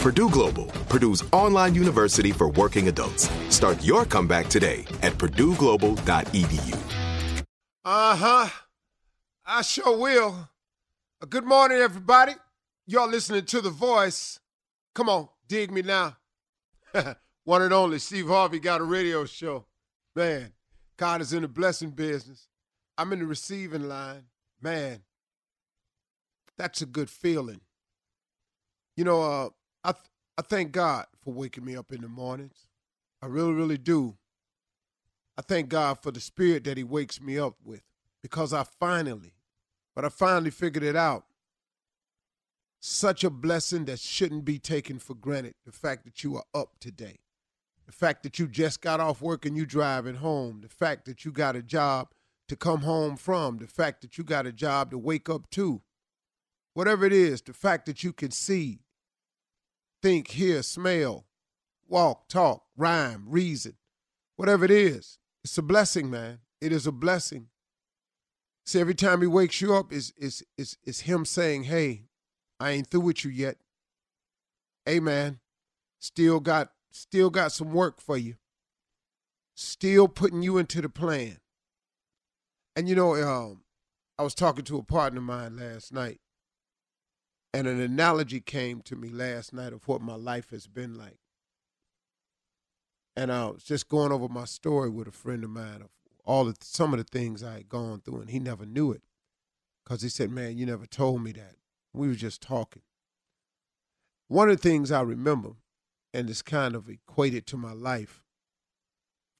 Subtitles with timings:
[0.00, 3.28] Purdue Global, Purdue's online university for working adults.
[3.54, 7.44] Start your comeback today at purdueglobal.edu.
[7.84, 8.48] Uh huh.
[9.44, 10.48] I sure will.
[11.20, 12.32] Uh, good morning, everybody.
[12.86, 14.40] Y'all listening to The Voice.
[14.94, 16.16] Come on, dig me now.
[17.44, 19.66] One and only Steve Harvey got a radio show.
[20.16, 20.54] Man,
[20.96, 22.48] God is in the blessing business.
[22.96, 24.24] I'm in the receiving line.
[24.62, 25.02] Man,
[26.56, 27.60] that's a good feeling.
[28.96, 29.50] You know, uh,
[29.84, 30.04] I th-
[30.38, 32.66] I thank God for waking me up in the mornings.
[33.22, 34.16] I really, really do.
[35.36, 37.82] I thank God for the spirit that He wakes me up with
[38.22, 39.34] because I finally,
[39.94, 41.24] but I finally figured it out.
[42.78, 45.54] Such a blessing that shouldn't be taken for granted.
[45.66, 47.18] The fact that you are up today,
[47.86, 51.24] the fact that you just got off work and you driving home, the fact that
[51.24, 52.08] you got a job
[52.48, 55.82] to come home from, the fact that you got a job to wake up to,
[56.72, 58.80] whatever it is, the fact that you can see,
[60.02, 61.26] think, hear, smell,
[61.88, 63.76] walk, talk, rhyme, reason,
[64.36, 66.40] whatever it is, it's a blessing, man.
[66.60, 67.48] It is a blessing.
[68.64, 72.04] See, every time he wakes you up, is is is is him saying, "Hey,
[72.58, 73.56] I ain't through with you yet.
[74.84, 75.40] Hey, man,
[75.98, 78.36] still got still got some work for you.
[79.54, 81.38] Still putting you into the plan."
[82.76, 83.64] And you know, um,
[84.18, 86.20] I was talking to a partner of mine last night,
[87.52, 91.18] and an analogy came to me last night of what my life has been like.
[93.16, 95.90] And I was just going over my story with a friend of mine of
[96.24, 99.02] all of some of the things I had gone through, and he never knew it
[99.84, 101.56] because he said, "Man, you never told me that."
[101.92, 102.82] We were just talking.
[104.28, 105.56] One of the things I remember,
[106.14, 108.22] and it's kind of equated to my life,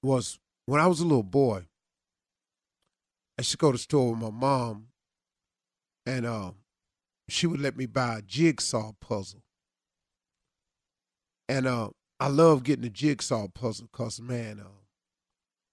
[0.00, 1.66] was when I was a little boy.
[3.36, 4.88] I used to go to the store with my mom,
[6.06, 6.52] and uh,
[7.28, 9.42] she would let me buy a jigsaw puzzle.
[11.48, 14.82] And uh, I love getting a jigsaw puzzle because, man, uh,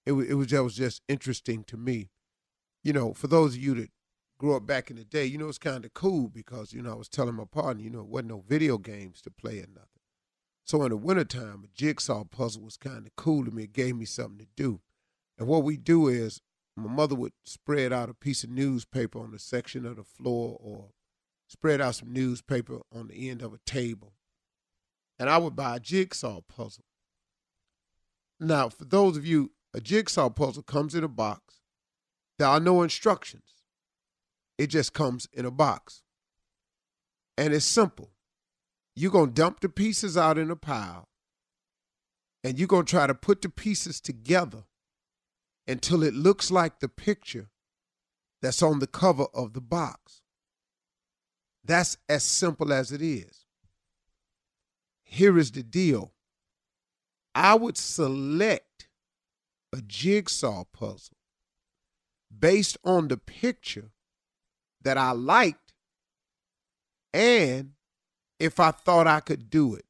[0.06, 2.10] it was it was was just interesting to me.
[2.82, 3.90] You know, for those of you that
[4.38, 6.92] grew up back in the day, you know, it's kind of cool because you know
[6.92, 9.66] I was telling my partner, you know, it wasn't no video games to play or
[9.68, 9.88] nothing.
[10.64, 13.64] So in the wintertime, a jigsaw puzzle was kind of cool to me.
[13.64, 14.80] It gave me something to do.
[15.38, 16.40] And what we do is
[16.76, 20.56] my mother would spread out a piece of newspaper on the section of the floor
[20.60, 20.88] or
[21.54, 24.12] spread out some newspaper on the end of a table.
[25.18, 26.84] and I would buy a jigsaw puzzle.
[28.40, 31.60] Now, for those of you, a jigsaw puzzle comes in a box.
[32.38, 33.62] There are no instructions.
[34.58, 36.02] It just comes in a box.
[37.38, 38.10] And it's simple.
[38.96, 41.08] You're going to dump the pieces out in a pile,
[42.42, 44.64] and you're going to try to put the pieces together
[45.66, 47.50] until it looks like the picture
[48.42, 50.22] that's on the cover of the box.
[51.64, 53.46] That's as simple as it is.
[55.02, 56.12] Here is the deal
[57.34, 58.88] I would select
[59.72, 61.16] a jigsaw puzzle
[62.36, 63.90] based on the picture
[64.82, 65.72] that I liked
[67.12, 67.72] and
[68.38, 69.84] if I thought I could do it.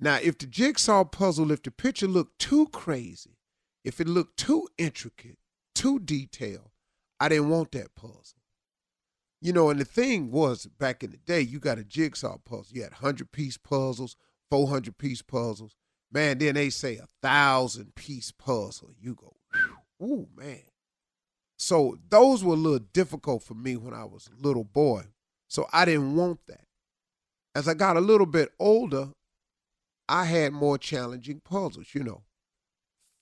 [0.00, 3.38] Now, if the jigsaw puzzle, if the picture looked too crazy,
[3.84, 5.38] if it looked too intricate,
[5.74, 6.70] too detailed,
[7.20, 8.43] I didn't want that puzzle.
[9.44, 12.68] You know, and the thing was back in the day, you got a jigsaw puzzle.
[12.70, 14.16] You had 100 piece puzzles,
[14.50, 15.76] 400 piece puzzles.
[16.10, 18.92] Man, then they say a thousand piece puzzle.
[18.98, 19.36] You go,
[20.02, 20.62] ooh, man.
[21.58, 25.02] So those were a little difficult for me when I was a little boy.
[25.46, 26.64] So I didn't want that.
[27.54, 29.10] As I got a little bit older,
[30.08, 32.22] I had more challenging puzzles, you know,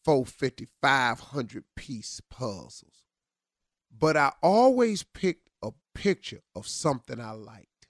[0.05, 3.07] 450, 500 piece puzzles.
[3.91, 5.49] But I always picked
[5.95, 7.87] picture of something I liked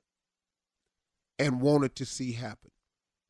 [1.39, 2.71] and wanted to see happen.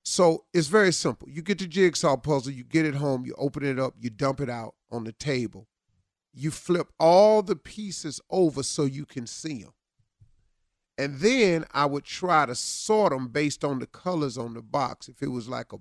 [0.05, 1.29] So it's very simple.
[1.31, 4.41] You get the jigsaw puzzle, you get it home, you open it up, you dump
[4.41, 5.69] it out on the table.
[6.35, 9.73] You flip all the pieces over so you can see them.
[10.99, 15.09] And then I would try to sort them based on the colors on the box.
[15.09, 15.79] If it was like a,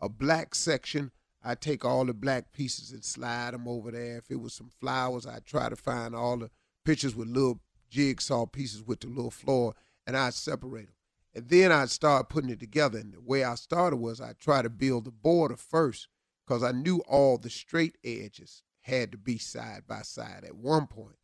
[0.00, 1.10] a black section,
[1.42, 4.18] I'd take all the black pieces and slide them over there.
[4.18, 6.50] If it was some flowers, I'd try to find all the
[6.84, 7.60] pictures with little
[7.96, 9.74] jigsaw pieces with the little floor,
[10.06, 10.94] and I'd separate them.
[11.34, 12.98] And then I'd start putting it together.
[12.98, 16.08] And the way I started was I'd try to build the border first
[16.46, 20.86] because I knew all the straight edges had to be side by side at one
[20.86, 21.16] point.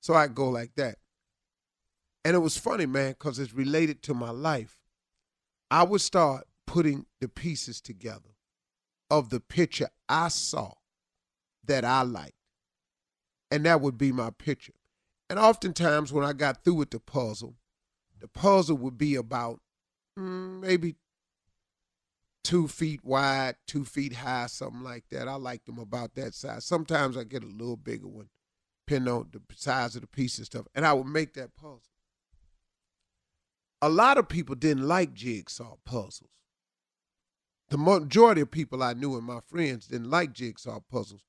[0.00, 0.96] So I'd go like that.
[2.24, 4.78] And it was funny, man, because it's related to my life.
[5.70, 8.36] I would start putting the pieces together
[9.10, 10.72] of the picture I saw
[11.64, 12.32] that I liked.
[13.50, 14.74] And that would be my picture.
[15.30, 17.56] And oftentimes when I got through with the puzzle,
[18.20, 19.60] the puzzle would be about
[20.18, 20.96] mm, maybe
[22.42, 25.28] two feet wide, two feet high, something like that.
[25.28, 26.64] I like them about that size.
[26.64, 28.30] Sometimes I get a little bigger one,
[28.86, 30.66] depending on the size of the piece and stuff.
[30.74, 31.82] And I would make that puzzle.
[33.82, 36.30] A lot of people didn't like jigsaw puzzles.
[37.68, 41.20] The majority of people I knew and my friends didn't like jigsaw puzzles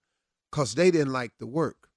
[0.49, 1.88] because they didn't like the work.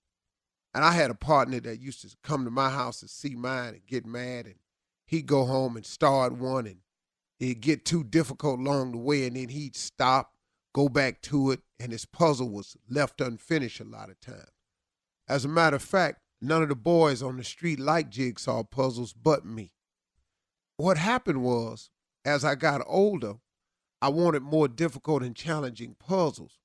[0.75, 3.75] And I had a partner that used to come to my house and see mine
[3.75, 4.57] and get mad and
[5.07, 6.79] he'd go home and start one and
[7.39, 10.33] it'd get too difficult along the way and then he'd stop,
[10.75, 14.49] go back to it, and his puzzle was left unfinished a lot of times.
[15.29, 19.13] As a matter of fact, none of the boys on the street liked jigsaw puzzles
[19.13, 19.73] but me.
[20.77, 21.91] What happened was,
[22.25, 23.35] as I got older,
[24.01, 26.59] I wanted more difficult and challenging puzzles,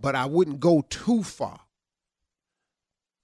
[0.00, 1.60] but I wouldn't go too far.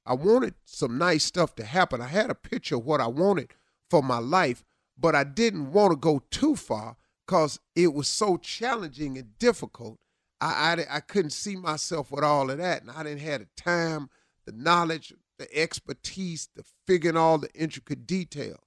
[0.08, 2.00] I wanted some nice stuff to happen.
[2.00, 3.52] I had a picture of what I wanted
[3.90, 4.64] for my life,
[4.96, 6.96] but I didn't want to go too far
[7.26, 9.98] because it was so challenging and difficult.
[10.40, 13.48] I, I, I couldn't see myself with all of that, and I didn't have the
[13.54, 14.08] time,
[14.46, 18.64] the knowledge, the expertise to figuring all the intricate details.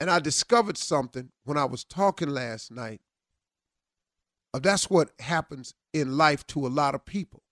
[0.00, 3.02] And I discovered something when I was talking last night.
[4.52, 7.44] That's what happens in life to a lot of people.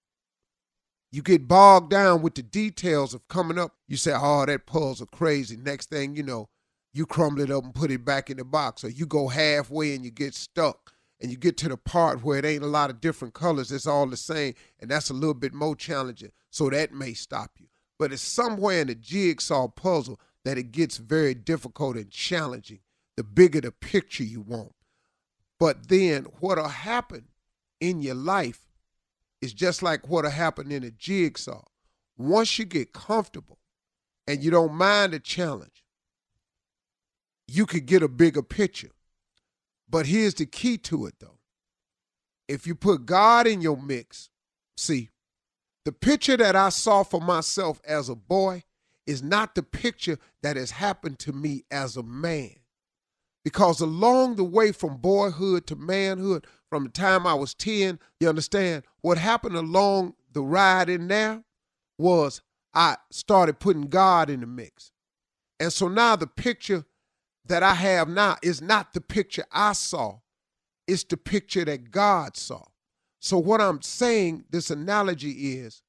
[1.11, 3.73] You get bogged down with the details of coming up.
[3.87, 5.57] You say, oh, that puzzle crazy.
[5.57, 6.49] Next thing you know,
[6.93, 8.85] you crumble it up and put it back in the box.
[8.85, 10.93] Or you go halfway and you get stuck.
[11.21, 13.73] And you get to the part where it ain't a lot of different colors.
[13.73, 14.55] It's all the same.
[14.79, 16.31] And that's a little bit more challenging.
[16.51, 17.67] So that may stop you.
[17.99, 22.79] But it's somewhere in the jigsaw puzzle that it gets very difficult and challenging
[23.17, 24.73] the bigger the picture you want.
[25.59, 27.25] But then what'll happen
[27.81, 28.68] in your life
[29.41, 31.63] is just like what'll happen in a jigsaw.
[32.17, 33.59] Once you get comfortable
[34.27, 35.85] and you don't mind the challenge,
[37.47, 38.91] you could get a bigger picture.
[39.89, 41.39] But here's the key to it though.
[42.49, 44.31] If you put God in your mix,
[44.77, 45.11] see,
[45.85, 48.65] the picture that I saw for myself as a boy
[49.07, 52.57] is not the picture that has happened to me as a man.
[53.49, 58.29] Because along the way from boyhood to manhood, from the time I was 10, you
[58.29, 61.43] understand, what happened along the ride in there
[61.99, 62.43] was
[62.75, 64.93] I started putting God in the mix.
[65.59, 66.85] And so now the picture
[67.47, 70.19] that I have now is not the picture I saw
[70.89, 72.63] it's the picture that God saw.
[73.21, 75.83] So, what I'm saying, this analogy is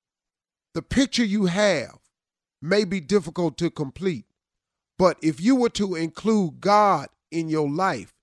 [0.73, 1.97] the picture you have
[2.61, 4.25] may be difficult to complete,
[4.97, 8.13] but if you were to include God in your life,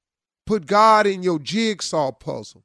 [0.46, 2.64] put God in your jigsaw puzzle,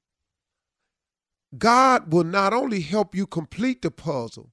[1.57, 4.51] God will not only help you complete the puzzle,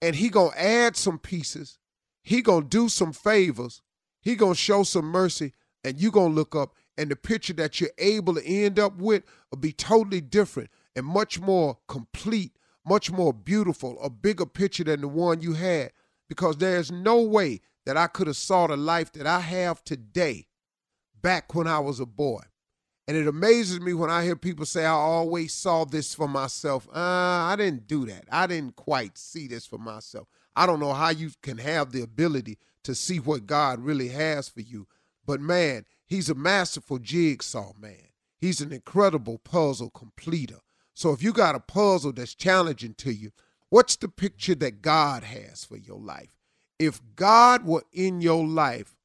[0.00, 1.78] and he going to add some pieces,
[2.22, 3.82] he going to do some favors,
[4.20, 5.52] he going to show some mercy,
[5.82, 8.96] and you going to look up and the picture that you're able to end up
[8.96, 12.52] with will be totally different and much more complete,
[12.84, 15.92] much more beautiful, a bigger picture than the one you had.
[16.28, 20.46] Because there's no way that I could have saw the life that I have today
[21.22, 22.42] back when I was a boy.
[23.08, 26.88] And it amazes me when I hear people say, I always saw this for myself.
[26.88, 28.24] Uh, I didn't do that.
[28.30, 30.26] I didn't quite see this for myself.
[30.56, 34.48] I don't know how you can have the ability to see what God really has
[34.48, 34.88] for you.
[35.24, 38.08] But man, he's a masterful jigsaw man.
[38.38, 40.58] He's an incredible puzzle completer.
[40.94, 43.30] So if you got a puzzle that's challenging to you,
[43.68, 46.34] what's the picture that God has for your life?
[46.78, 48.95] If God were in your life,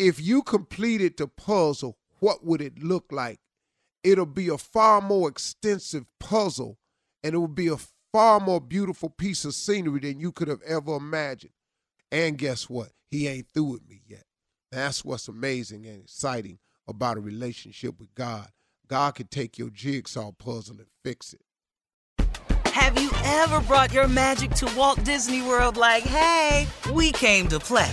[0.00, 3.38] if you completed the puzzle, what would it look like?
[4.02, 6.78] It'll be a far more extensive puzzle
[7.22, 7.76] and it will be a
[8.10, 11.52] far more beautiful piece of scenery than you could have ever imagined.
[12.10, 12.88] And guess what?
[13.10, 14.24] He ain't through with me yet.
[14.72, 18.48] That's what's amazing and exciting about a relationship with God.
[18.88, 21.42] God can take your jigsaw puzzle and fix it.
[22.72, 27.60] Have you ever brought your magic to Walt Disney World like, hey, we came to
[27.60, 27.92] play?